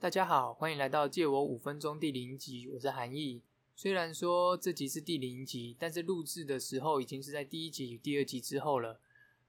[0.00, 3.42] 大家好，欢迎来到借我五分钟第零集，我是韩毅。
[3.76, 8.98] 虽然说这集是第零集，但是录制的时候已经是在第一集与第二集之后了。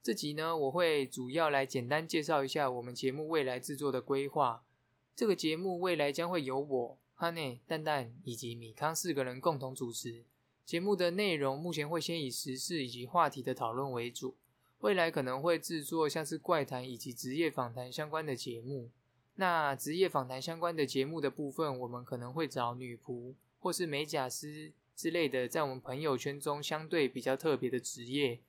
[0.04, 4.66] 这集呢，我会主要来简单介绍一下我们节目未来制作的规划。
[5.16, 10.26] 这个节目未来将会由我、哈内、蛋蛋以及米康四个人共同主持。
[10.66, 14.36] 节目的内容目前会先以时事以及话题的讨论为主，
[14.80, 18.90] 未来可能会制作像是怪谈以及职业访谈相关的节目。
[19.42, 28.40] 那职业访谈相关的节目的部分，我们可能会找女仆或是美甲师之类的，在我们朋友圈中相对比较特别的职业。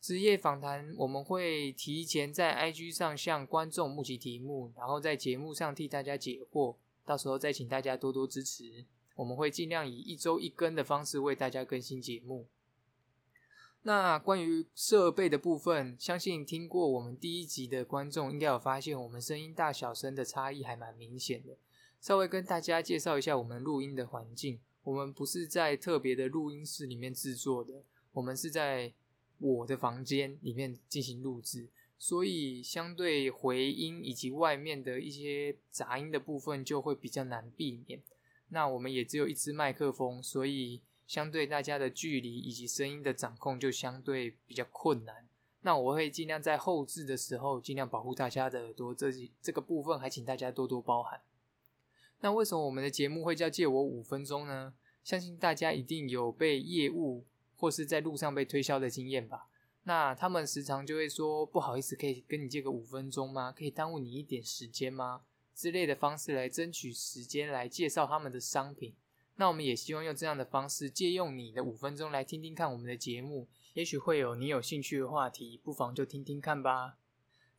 [0.00, 6.74] 职业访谈我们会提前在 IG 上向观众募集题目，然后在节目上替大家解惑。
[7.06, 12.44] 到时候再请大家多多支持，我们会尽量以一周一更的方式为大家更新节目。
[13.86, 21.58] 那关于设备的部分，相信听过我们第一集的观众应该有发现，我们声音大小声的差异还蛮明显的。
[22.00, 28.90] 稍微跟大家介绍一下我们录音的环境，我们不是在特别的录音室里面制作的，我们是在
[29.38, 38.00] 我的房间里面进行录制，所以相对回音以及外面的一些杂音的部分就会比较难避免。
[38.48, 40.80] 那我们也只有一支麦克风，所以。
[41.06, 45.28] 相对大家的距离以及声音的掌控就相对比较困难。
[45.62, 51.20] 那我会尽量在后置的时候尽量保护大家的耳朵，这这个部分还请大家多多包涵。
[52.20, 54.74] 那为什么我们的节目会叫借我五分钟呢？
[55.02, 57.24] 相信大家一定有被业务
[57.56, 59.48] 或是在路上被推销的经验吧？
[59.84, 63.52] 那他们时常就会说不好意思，可以跟你借个五分钟吗？
[63.52, 65.22] 可以耽误你一点时间吗？
[65.54, 68.94] 之类的方式来争取时间来介绍他们的商品。
[69.36, 76.96] 那我们也希望用这样的方式，借用你的五分钟来听听看我们的节目，也许会有你有兴趣的话题，不妨就听听看吧。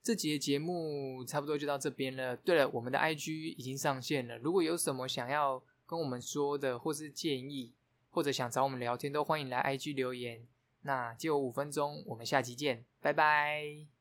[0.02, 2.38] 这集的节目差不多就到这边了。
[2.38, 7.74] 对了，我们的 IG 已经上线了，如果有什么想要跟我们说的，或是建议，
[8.12, 10.48] 或者想找我们聊天，都欢迎来 IG 留言。
[10.84, 13.95] 那借我五分钟，我们下期见，拜拜。